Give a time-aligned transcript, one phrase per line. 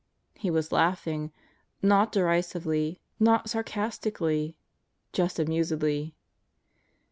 [0.33, 1.31] He was laughing.
[1.83, 2.99] Not derisively.
[3.19, 4.57] Not sarcastically.
[5.13, 6.15] Just amusedly.